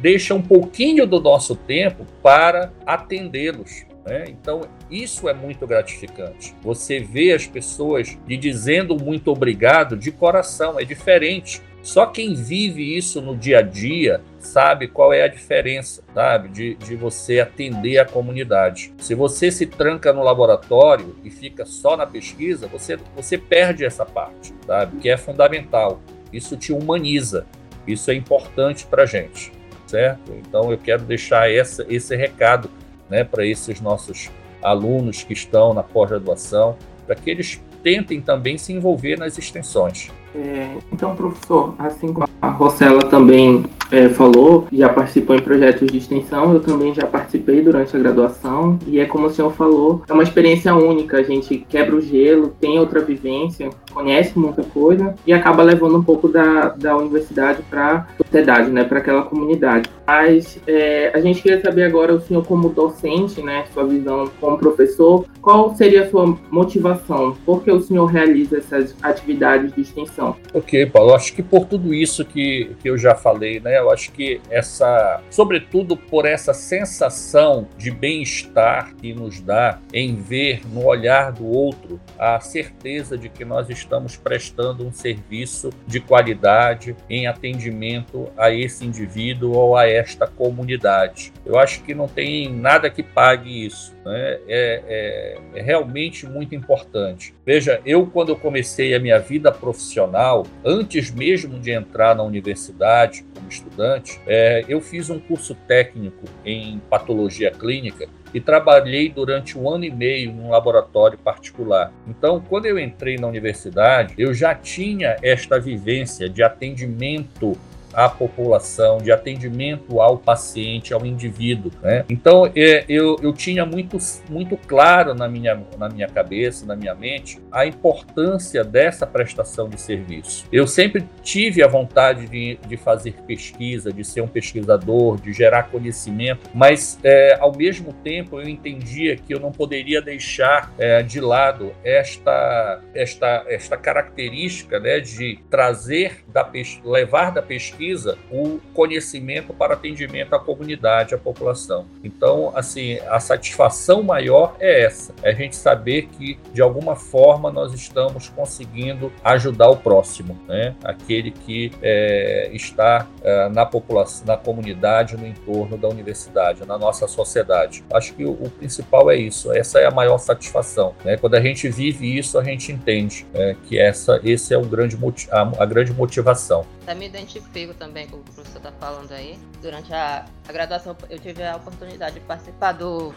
[0.00, 3.84] deixa um pouquinho do nosso tempo para atendê-los.
[4.06, 4.24] Né?
[4.28, 6.54] Então, isso é muito gratificante.
[6.62, 11.60] Você vê as pessoas lhe dizendo muito obrigado de coração, é diferente.
[11.82, 16.48] Só quem vive isso no dia a dia sabe qual é a diferença, sabe?
[16.48, 18.92] De, de você atender a comunidade.
[18.98, 24.04] Se você se tranca no laboratório e fica só na pesquisa, você, você perde essa
[24.04, 24.98] parte, sabe?
[24.98, 26.00] Que é fundamental.
[26.32, 27.46] Isso te humaniza.
[27.86, 29.52] Isso é importante para gente,
[29.86, 30.32] certo?
[30.32, 32.68] Então eu quero deixar essa, esse recado
[33.10, 34.30] né, para esses nossos
[34.62, 40.10] alunos que estão na pós-graduação, para que eles tentem também se envolver nas extensões.
[40.34, 45.96] É, então, professor, assim como a Rosela também é, falou, já participou em projetos de
[45.96, 50.12] extensão, eu também já participei durante a graduação, e é como o senhor falou, é
[50.12, 55.32] uma experiência única, a gente quebra o gelo, tem outra vivência, conhece muita coisa e
[55.32, 59.88] acaba levando um pouco da, da universidade para a sociedade, né, para aquela comunidade.
[60.06, 64.58] Mas é, a gente queria saber agora, o senhor como docente, né, sua visão como
[64.58, 67.34] professor, qual seria a sua motivação?
[67.46, 70.36] Por que o senhor realiza essas atividades de extensão?
[70.52, 74.12] Ok, Paulo, acho que por tudo isso que, que eu já falei, né, eu acho
[74.12, 81.32] que essa, sobretudo por essa sensação de bem-estar que nos dá em ver no olhar
[81.32, 87.26] do outro a certeza de que nós estamos estamos prestando um serviço de qualidade em
[87.26, 91.32] atendimento a esse indivíduo ou a esta comunidade.
[91.44, 93.94] Eu acho que não tem nada que pague isso.
[94.04, 94.38] Né?
[94.48, 97.32] É, é, é realmente muito importante.
[97.44, 103.24] Veja, eu, quando eu comecei a minha vida profissional, antes mesmo de entrar na universidade
[103.34, 109.68] como estudante, é, eu fiz um curso técnico em patologia clínica e trabalhei durante um
[109.68, 111.92] ano e meio num laboratório particular.
[112.06, 117.56] Então, quando eu entrei na universidade, eu já tinha esta vivência de atendimento
[117.96, 121.72] à população, de atendimento ao paciente, ao indivíduo.
[121.82, 122.04] Né?
[122.10, 123.96] Então, é, eu, eu tinha muito,
[124.28, 129.80] muito claro na minha, na minha cabeça, na minha mente, a importância dessa prestação de
[129.80, 130.44] serviço.
[130.52, 135.70] Eu sempre tive a vontade de, de fazer pesquisa, de ser um pesquisador, de gerar
[135.70, 141.18] conhecimento, mas, é, ao mesmo tempo, eu entendia que eu não poderia deixar é, de
[141.18, 146.46] lado esta, esta, esta característica né, de trazer, da,
[146.84, 151.86] levar da pesquisa pesquisa o conhecimento para atendimento à comunidade, à população.
[152.02, 157.50] Então, assim, a satisfação maior é essa, é a gente saber que de alguma forma
[157.50, 160.74] nós estamos conseguindo ajudar o próximo, né?
[160.82, 167.06] Aquele que é, está é, na população, na comunidade, no entorno da universidade, na nossa
[167.06, 167.84] sociedade.
[167.92, 169.52] Acho que o, o principal é isso.
[169.52, 170.94] Essa é a maior satisfação.
[171.04, 171.16] Né?
[171.16, 174.96] Quando a gente vive isso, a gente entende é, que essa, esse é o grande
[175.30, 176.64] a, a grande motivação.
[176.86, 179.38] Eu me identifico também que o professor está falando aí.
[179.62, 183.14] Durante a, a, graduação, eu tive a oportunidade de participar do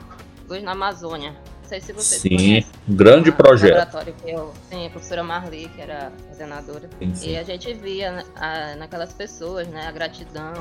[0.47, 1.31] Luz na Amazônia.
[1.31, 2.71] Não sei se vocês sim, conhecem.
[2.87, 3.75] um grande projeto.
[3.75, 6.89] laboratório que eu, sim, a professora Marli, que era coordenadora.
[6.99, 7.29] Sim, sim.
[7.31, 10.53] E a gente via né, a, naquelas pessoas, né, a gratidão,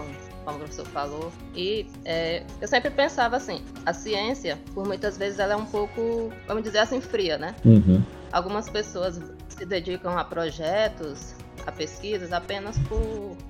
[0.45, 1.33] como o professor falou.
[1.55, 6.31] E é, eu sempre pensava assim, a ciência, por muitas vezes, ela é um pouco,
[6.47, 7.55] vamos dizer assim, fria, né?
[7.65, 8.03] Uhum.
[8.31, 11.35] Algumas pessoas se dedicam a projetos
[11.69, 12.77] a pesquisas apenas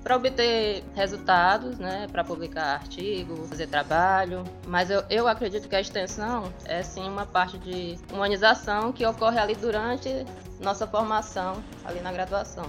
[0.03, 5.79] para obter resultados, né, para publicar artigo, fazer trabalho, mas eu, eu acredito que a
[5.79, 10.25] extensão é sim uma parte de humanização que ocorre ali durante
[10.59, 12.65] nossa formação ali na graduação.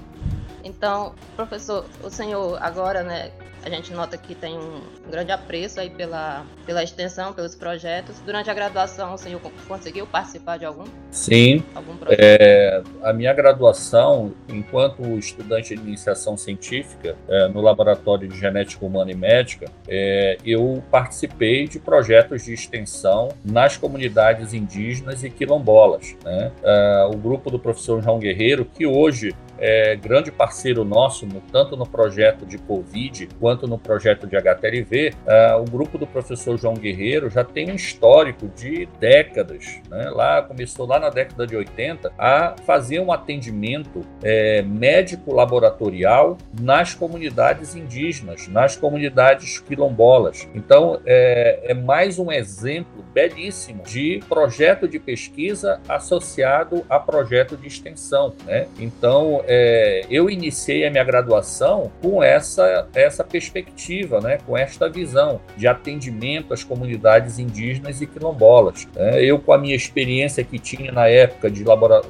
[0.63, 3.33] Então, professor, o senhor agora, né,
[3.65, 8.21] a gente nota que tem um grande apreço aí pela, pela extensão, pelos projetos.
[8.21, 10.85] Durante a graduação, o senhor conseguiu participar de algum?
[11.11, 11.63] Sim.
[11.75, 12.21] Algum projeto?
[12.21, 19.11] É, a minha graduação, enquanto estudante de iniciação científica é, no Laboratório de Genética Humana
[19.13, 26.17] e Médica, é, eu participei de projetos de extensão nas comunidades indígenas e quilombolas.
[26.25, 26.53] Né?
[26.63, 31.77] É, o grupo do professor João Guerreiro, que hoje é grande parceiro nosso, no, tanto
[31.77, 36.75] no projeto de Covid quanto no projeto de HTLV, uh, o grupo do professor João
[36.75, 39.81] Guerreiro já tem um histórico de décadas.
[39.89, 40.11] Né?
[40.11, 46.95] Lá começou lá na década de 80 a fazer um atendimento é, médico laboratorial nas
[46.95, 50.49] comunidades indígenas, nas comunidades quilombolas.
[50.55, 57.67] Então é, é mais um exemplo belíssimo de projeto de pesquisa associado a projeto de
[57.67, 58.35] extensão.
[58.45, 58.67] Né?
[58.79, 65.41] Então é, eu iniciei a minha graduação com essa, essa perspectiva, né, com esta visão
[65.57, 68.87] de atendimento às comunidades indígenas e quilombolas.
[68.95, 71.65] É, eu, com a minha experiência que tinha na época de,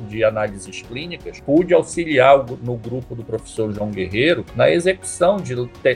[0.07, 5.55] de análises clínicas, pude auxiliar no grupo do professor João Guerreiro na execução de,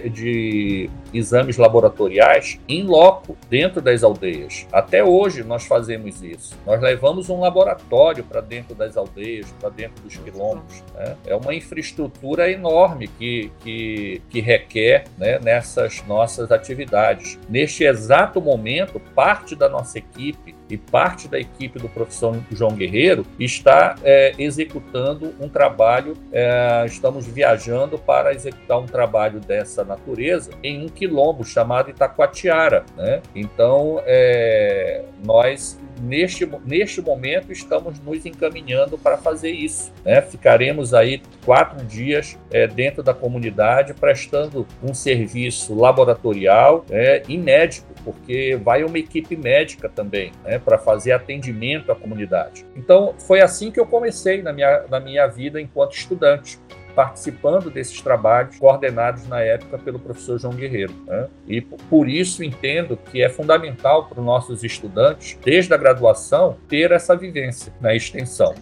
[0.09, 4.67] de exames laboratoriais em loco, dentro das aldeias.
[4.73, 6.57] Até hoje nós fazemos isso.
[6.65, 10.83] Nós levamos um laboratório para dentro das aldeias, para dentro dos quilombos.
[10.95, 11.17] Né?
[11.27, 17.39] É é uma infraestrutura enorme que, que, que requer né, nessas nossas atividades.
[17.49, 23.27] Neste exato momento, parte da nossa equipe e parte da equipe do professor João Guerreiro
[23.39, 30.85] está é, executando um trabalho, é, estamos viajando para executar um trabalho dessa natureza em
[30.85, 32.85] um quilombo chamado Itacoatiara.
[32.97, 33.21] Né?
[33.35, 39.93] Então, é, nós, neste, neste momento, estamos nos encaminhando para fazer isso.
[40.05, 40.21] Né?
[40.23, 47.87] Ficaremos aí quatro dias é, dentro da comunidade prestando um serviço laboratorial é, e médico,
[48.05, 50.33] porque vai uma equipe médica também.
[50.45, 50.54] Né?
[50.55, 52.65] Né, para fazer atendimento à comunidade.
[52.77, 56.59] Então, foi assim que eu comecei na minha, na minha vida enquanto estudante
[56.95, 60.95] participando desses trabalhos coordenados na época pelo professor João Guerreiro.
[61.09, 61.27] Né?
[61.49, 66.93] E por isso entendo que é fundamental para os nossos estudantes, desde a graduação, ter
[66.93, 68.55] essa vivência na extensão.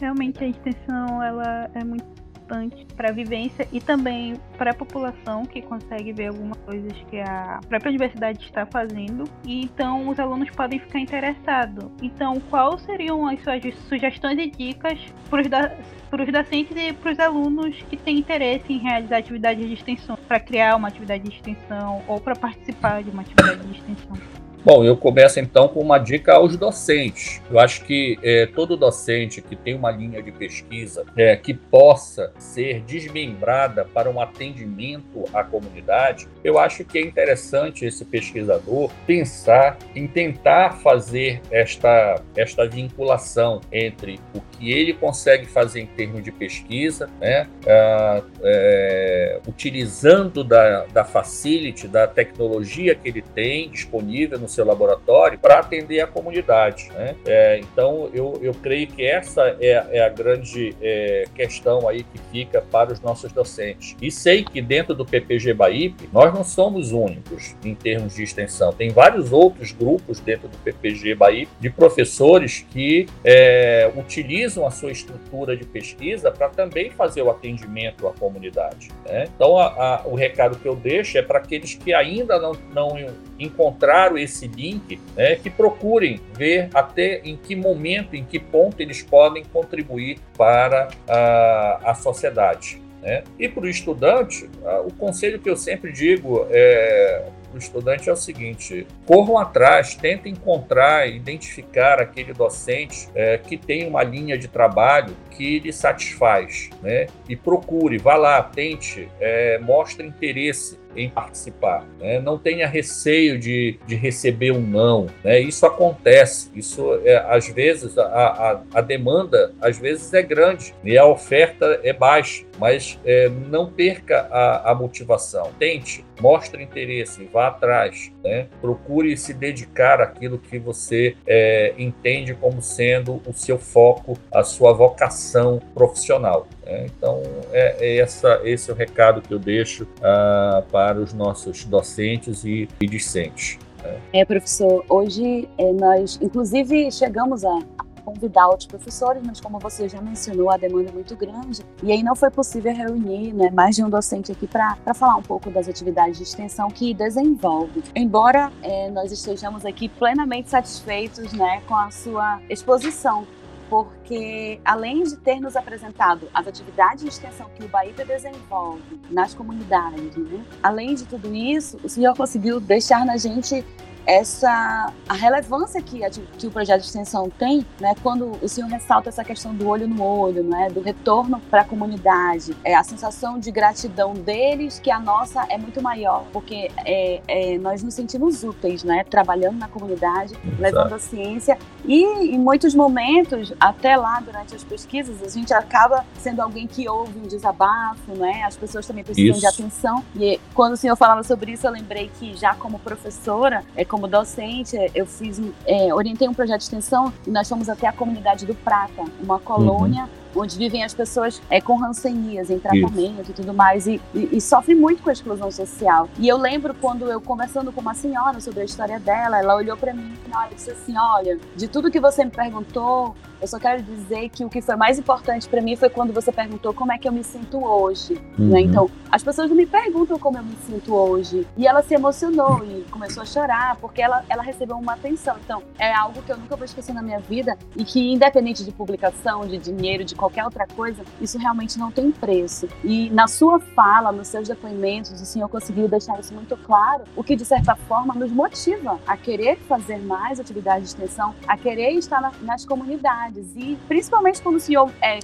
[0.00, 5.44] Realmente a extensão ela é muito importante para a vivência e também para a população
[5.46, 10.50] que consegue ver algumas coisas que a própria universidade está fazendo e então os alunos
[10.50, 11.90] podem ficar interessados.
[12.02, 14.98] Então, quais seriam as suas sugestões e dicas
[15.30, 15.72] para os da
[16.10, 20.18] para os docentes e para os alunos que têm interesse em realizar atividades de extensão,
[20.28, 24.41] para criar uma atividade de extensão ou para participar de uma atividade de extensão.
[24.64, 27.42] Bom, eu começo então com uma dica aos docentes.
[27.50, 32.32] Eu acho que é, todo docente que tem uma linha de pesquisa é, que possa
[32.38, 39.78] ser desmembrada para um atendimento à comunidade, eu acho que é interessante esse pesquisador pensar
[39.96, 46.30] em tentar fazer esta, esta vinculação entre o que ele consegue fazer em termos de
[46.30, 54.64] pesquisa, né, é, utilizando da, da facility, da tecnologia que ele tem disponível no seu
[54.64, 56.90] laboratório para atender a comunidade.
[56.94, 57.16] Né?
[57.26, 62.18] É, então, eu, eu creio que essa é, é a grande é, questão aí que
[62.30, 63.96] fica para os nossos docentes.
[64.00, 68.72] E sei que dentro do PPG BAIP, nós não somos únicos em termos de extensão.
[68.72, 74.90] Tem vários outros grupos dentro do PPG BAIP de professores que é, utilizam a sua
[74.90, 78.88] estrutura de pesquisa para também fazer o atendimento à comunidade.
[79.06, 79.24] Né?
[79.34, 82.96] Então, a, a, o recado que eu deixo é para aqueles que ainda não, não
[83.38, 89.02] encontraram esse link, né, que procurem ver até em que momento, em que ponto eles
[89.02, 92.80] podem contribuir para a, a sociedade.
[93.00, 93.24] Né?
[93.38, 94.48] E para o estudante,
[94.86, 99.94] o conselho que eu sempre digo é para o estudante é o seguinte: corram atrás,
[99.94, 106.70] tentem encontrar, identificar aquele docente é, que tem uma linha de trabalho que lhe satisfaz,
[106.82, 107.06] né?
[107.28, 111.84] E procure, vá lá, tente, é, mostre interesse em participar.
[111.98, 112.20] Né?
[112.20, 115.06] Não tenha receio de, de receber um não.
[115.24, 115.40] Né?
[115.40, 116.50] Isso acontece.
[116.54, 121.80] Isso é, às vezes a, a, a, demanda às vezes é grande e a oferta
[121.82, 125.50] é baixa, mas é, não perca a, a motivação.
[125.58, 128.11] Tente, mostre interesse, vá atrás.
[128.22, 128.46] Né?
[128.60, 134.72] Procure se dedicar àquilo que você é, entende como sendo o seu foco, a sua
[134.72, 136.46] vocação profissional.
[136.64, 136.86] Né?
[136.86, 137.20] Então,
[137.52, 142.44] é, é, essa, esse é o recado que eu deixo uh, para os nossos docentes
[142.44, 143.58] e, e discentes.
[143.82, 143.98] Né?
[144.12, 147.58] É, professor, hoje é, nós, inclusive, chegamos a
[148.02, 152.02] convidar outros professores, mas como você já mencionou, a demanda é muito grande e aí
[152.02, 155.68] não foi possível reunir né, mais de um docente aqui para falar um pouco das
[155.68, 157.82] atividades de extensão que desenvolve.
[157.94, 163.26] Embora é, nós estejamos aqui plenamente satisfeitos né, com a sua exposição,
[163.68, 169.32] porque além de ter nos apresentado as atividades de extensão que o Bahia desenvolve nas
[169.32, 173.64] comunidades, né, além de tudo isso, o senhor conseguiu deixar na gente
[174.06, 178.68] essa a relevância que, a, que o projeto de extensão tem, né, quando o senhor
[178.68, 182.82] ressalta essa questão do olho no olho, né, do retorno para a comunidade, é a
[182.82, 187.94] sensação de gratidão deles que a nossa é muito maior, porque é, é, nós nos
[187.94, 190.60] sentimos úteis, né, trabalhando na comunidade, Exato.
[190.60, 196.04] levando a ciência e em muitos momentos, até lá durante as pesquisas, a gente acaba
[196.18, 199.40] sendo alguém que ouve um desabafo, né, as pessoas também precisam isso.
[199.40, 200.04] de atenção.
[200.16, 204.06] E quando o senhor falava sobre isso, eu lembrei que já como professora, é, como
[204.06, 208.46] docente, eu fiz, é, orientei um projeto de extensão e nós fomos até a comunidade
[208.46, 213.30] do Prata, uma colônia uhum onde vivem as pessoas é, com rancenias em tratamento Isso.
[213.30, 216.08] e tudo mais, e, e, e sofrem muito com a exclusão social.
[216.18, 219.76] E eu lembro quando eu conversando com uma senhora sobre a história dela, ela olhou
[219.76, 220.12] para mim
[220.50, 224.44] e disse assim: Olha, de tudo que você me perguntou, eu só quero dizer que
[224.44, 227.12] o que foi mais importante para mim foi quando você perguntou como é que eu
[227.12, 228.14] me sinto hoje.
[228.14, 228.22] Né?
[228.38, 228.48] Uhum.
[228.50, 228.60] Né?
[228.60, 231.44] Então, as pessoas não me perguntam como eu me sinto hoje.
[231.56, 235.36] E ela se emocionou e começou a chorar porque ela, ela recebeu uma atenção.
[235.44, 238.70] Então, é algo que eu nunca vou esquecer na minha vida e que, independente de
[238.70, 242.68] publicação, de dinheiro, de qualquer outra coisa, isso realmente não tem preço.
[242.84, 247.24] E na sua fala, nos seus depoimentos, o senhor conseguiu deixar isso muito claro, o
[247.24, 251.90] que de certa forma nos motiva a querer fazer mais atividades de extensão, a querer
[251.94, 255.18] estar na, nas comunidades e principalmente quando o senhor é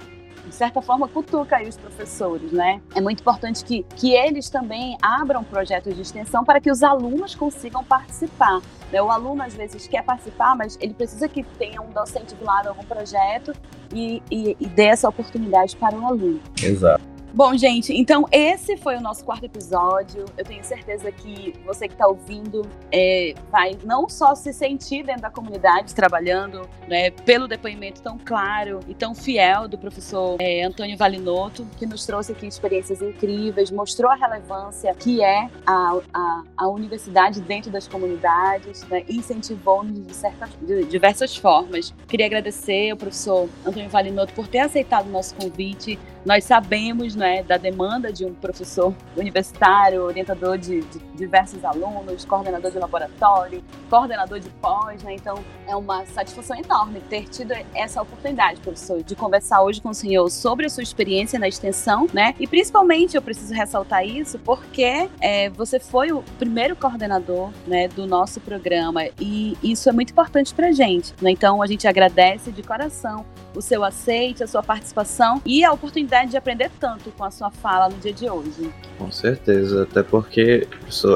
[0.49, 2.81] de certa forma, cutuca aí os professores, né?
[2.95, 7.35] É muito importante que, que eles também abram projetos de extensão para que os alunos
[7.35, 8.61] consigam participar.
[8.91, 9.01] Né?
[9.01, 12.69] O aluno, às vezes, quer participar, mas ele precisa que tenha um docente do lado
[12.69, 13.53] algum projeto
[13.93, 16.41] e, e, e dê essa oportunidade para o aluno.
[16.63, 17.08] Exato.
[17.33, 20.25] Bom, gente, então esse foi o nosso quarto episódio.
[20.37, 25.23] Eu tenho certeza que você que está ouvindo é, vai não só se sentir dentro
[25.23, 30.97] da comunidade trabalhando, né, pelo depoimento tão claro e tão fiel do professor é, Antônio
[30.97, 36.69] Valinotto, que nos trouxe aqui experiências incríveis, mostrou a relevância que é a, a, a
[36.69, 40.05] universidade dentro das comunidades, né, incentivou-nos de,
[40.63, 41.95] de diversas formas.
[42.09, 45.99] Queria agradecer ao professor Antônio Valinotto por ter aceitado o nosso convite
[46.29, 52.71] nós sabemos né, da demanda de um professor universitário, orientador de, de diversos alunos, coordenador
[52.71, 55.15] de laboratório, coordenador de pós, né?
[55.15, 59.95] Então é uma satisfação enorme ter tido essa oportunidade, professor, de conversar hoje com o
[59.95, 62.35] senhor sobre a sua experiência na extensão, né?
[62.39, 68.07] E principalmente eu preciso ressaltar isso porque é, você foi o primeiro coordenador né, do
[68.07, 71.15] nosso programa e isso é muito importante para gente.
[71.23, 71.31] Né?
[71.31, 73.25] Então a gente agradece de coração
[73.55, 77.51] o seu aceite, a sua participação e a oportunidade de aprender tanto com a sua
[77.51, 78.71] fala no dia de hoje.
[78.99, 80.67] Com certeza, até porque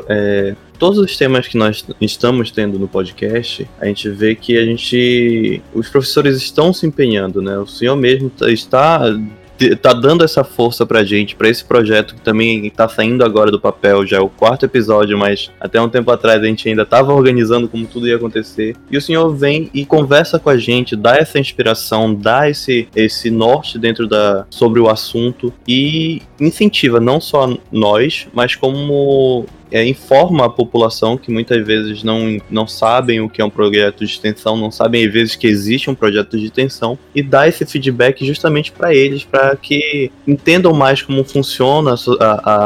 [0.08, 4.64] é, todos os temas que nós estamos tendo no podcast, a gente vê que a
[4.64, 7.56] gente, os professores estão se empenhando, né?
[7.58, 9.00] O senhor mesmo está
[9.76, 13.60] tá dando essa força pra gente, pra esse projeto que também tá saindo agora do
[13.60, 17.12] papel, já é o quarto episódio, mas até um tempo atrás a gente ainda tava
[17.12, 18.76] organizando como tudo ia acontecer.
[18.90, 23.30] E o senhor vem e conversa com a gente, dá essa inspiração, dá esse, esse
[23.30, 30.44] norte dentro da sobre o assunto e incentiva não só nós, mas como é, informa
[30.44, 34.56] a população que muitas vezes não, não sabem o que é um projeto de extensão,
[34.56, 38.70] não sabem às vezes que existe um projeto de extensão e dá esse feedback justamente
[38.70, 42.64] para eles, para que entendam mais como funciona a, a,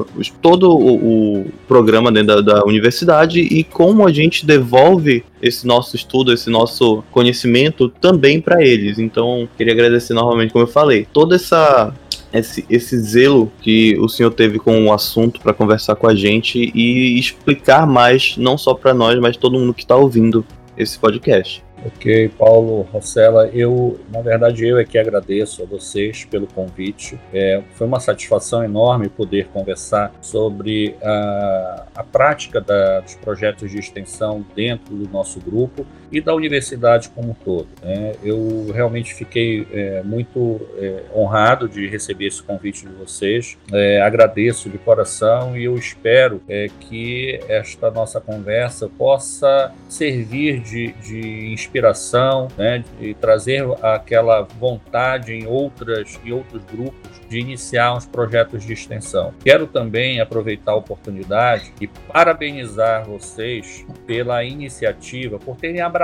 [0.00, 0.04] a,
[0.42, 5.94] todo o, o, programa dentro da, da universidade e como a gente devolve esse nosso
[5.94, 8.98] estudo, esse nosso conhecimento também para eles.
[8.98, 11.94] Então, queria agradecer novamente, como eu falei, toda essa
[12.32, 16.70] esse, esse zelo que o senhor teve com o assunto para conversar com a gente
[16.74, 20.44] e explicar mais, não só para nós, mas todo mundo que está ouvindo
[20.76, 21.62] esse podcast.
[21.84, 27.18] Ok, Paulo Rossella, eu, na verdade, eu é que agradeço a vocês pelo convite.
[27.32, 33.78] É, foi uma satisfação enorme poder conversar sobre a, a prática da, dos projetos de
[33.78, 37.68] extensão dentro do nosso grupo e da universidade como um todo.
[37.82, 38.12] Né?
[38.22, 43.56] Eu realmente fiquei é, muito é, honrado de receber esse convite de vocês.
[43.72, 50.92] É, agradeço de coração e eu espero é, que esta nossa conversa possa servir de,
[50.94, 52.84] de inspiração, né?
[52.98, 59.32] de trazer aquela vontade em outras e outros grupos de iniciar uns projetos de extensão.
[59.44, 65.99] Quero também aproveitar a oportunidade e parabenizar vocês pela iniciativa, por terem abraçado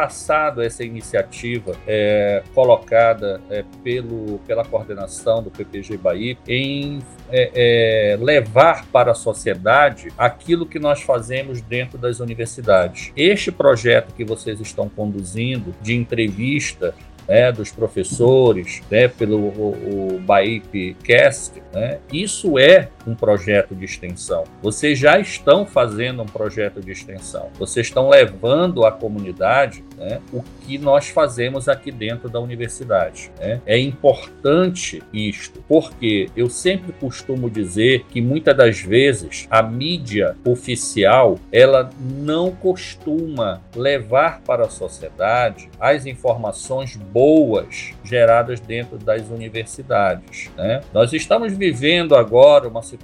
[0.62, 8.86] essa iniciativa é, colocada é, pelo, pela coordenação do PPG Bahia em é, é, levar
[8.86, 13.12] para a sociedade aquilo que nós fazemos dentro das universidades.
[13.16, 16.94] Este projeto que vocês estão conduzindo de entrevista
[17.28, 24.44] né, dos professores, né, pelo o, o BAIPcast, né, isso é um projeto de extensão.
[24.62, 27.50] Vocês já estão fazendo um projeto de extensão.
[27.58, 33.30] Vocês estão levando à comunidade né, o que nós fazemos aqui dentro da universidade.
[33.38, 33.60] Né?
[33.64, 41.38] É importante isto, porque eu sempre costumo dizer que muitas das vezes a mídia oficial
[41.52, 50.50] ela não costuma levar para a sociedade as informações boas geradas dentro das universidades.
[50.56, 50.80] Né?
[50.92, 52.95] Nós estamos vivendo agora uma situação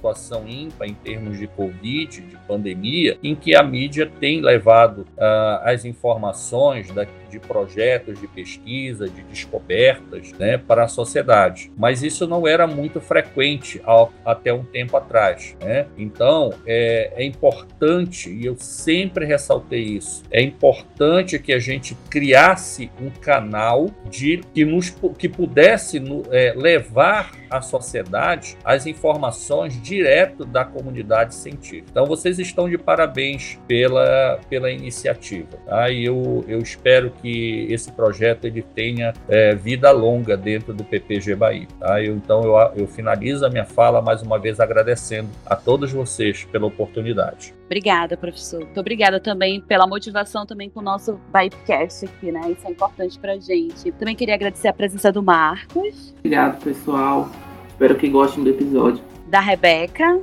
[0.47, 5.85] ímpar em termos de Covid, de pandemia, em que a mídia tem levado uh, as
[5.85, 11.71] informações da, de projetos de pesquisa, de descobertas né, para a sociedade.
[11.75, 15.55] Mas isso não era muito frequente ao, até um tempo atrás.
[15.61, 15.87] Né?
[15.97, 22.91] Então, é, é importante, e eu sempre ressaltei isso, é importante que a gente criasse
[23.01, 30.63] um canal de que, nos, que pudesse é, levar à sociedade as informações direto da
[30.63, 31.87] comunidade científica.
[31.91, 35.57] Então, vocês estão de parabéns pela, pela iniciativa.
[35.65, 35.89] Tá?
[35.89, 41.35] E eu, eu espero que esse projeto ele tenha é, vida longa dentro do PPG
[41.35, 41.67] Bahia.
[41.79, 42.01] Tá?
[42.01, 46.45] Eu, então, eu, eu finalizo a minha fala mais uma vez agradecendo a todos vocês
[46.45, 47.53] pela oportunidade.
[47.65, 48.61] Obrigada, professor.
[48.61, 52.51] Muito obrigada também pela motivação também com o nosso Bytecast aqui, né?
[52.51, 53.91] Isso é importante pra gente.
[53.93, 56.13] Também queria agradecer a presença do Marcos.
[56.19, 57.29] Obrigado, pessoal.
[57.67, 59.12] Espero que gostem do episódio.
[59.33, 60.21] Da Rebeca.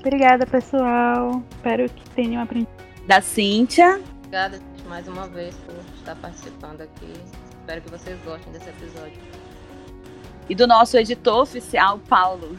[0.00, 1.44] Obrigada, pessoal.
[1.48, 2.72] Espero que tenham aprendido.
[3.06, 4.00] Da Cíntia.
[4.18, 7.12] Obrigada mais uma vez por estar participando aqui.
[7.60, 9.16] Espero que vocês gostem desse episódio
[10.48, 12.58] e do nosso editor oficial, Paulo.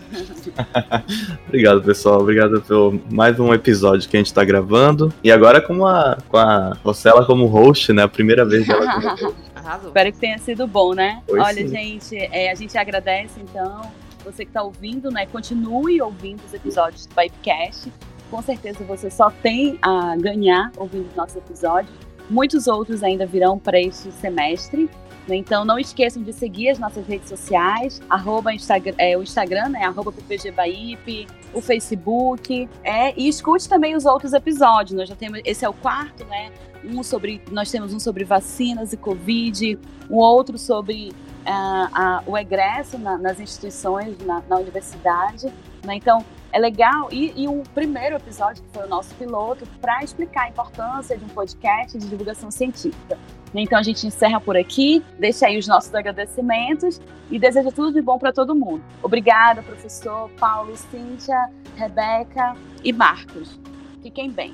[1.49, 2.21] Obrigado, pessoal.
[2.21, 5.13] Obrigado por mais um episódio que a gente está gravando.
[5.21, 8.03] E agora com a, com a Rosela como host, né?
[8.03, 9.35] A primeira vez dela como
[9.87, 11.21] Espero que tenha sido bom, né?
[11.27, 11.67] Pois Olha, sim.
[11.67, 13.81] gente, é, a gente agradece, então,
[14.23, 15.25] você que está ouvindo, né?
[15.25, 17.91] Continue ouvindo os episódios do Pipecast.
[18.31, 21.93] Com certeza você só tem a ganhar ouvindo os nossos episódios.
[22.29, 24.89] Muitos outros ainda virão para este semestre.
[25.27, 25.35] Né?
[25.35, 29.85] Então não esqueçam de seguir as nossas redes sociais, arroba Instagram, é, o Instagram, né?
[29.85, 34.97] Arroba PPGBaip, o Facebook, é, e escute também os outros episódios.
[34.97, 36.51] Nós já temos, esse é o quarto, né?
[36.83, 41.13] Um sobre, nós temos um sobre vacinas e Covid, um outro sobre
[41.45, 45.47] uh, uh, o egresso na, nas instituições, na, na universidade.
[45.83, 45.95] Né?
[45.95, 47.09] Então, é legal.
[47.11, 51.25] E, e, o primeiro episódio, que foi o nosso piloto, para explicar a importância de
[51.25, 53.17] um podcast de divulgação científica.
[53.55, 58.01] Então a gente encerra por aqui, deixa aí os nossos agradecimentos e deseja tudo de
[58.01, 58.83] bom para todo mundo.
[59.01, 63.59] Obrigada, professor Paulo, Cíntia, Rebeca e Marcos.
[64.01, 64.53] Fiquem bem.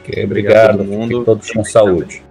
[0.00, 1.24] Okay, obrigado, obrigado mundo.
[1.24, 2.23] todos com saúde.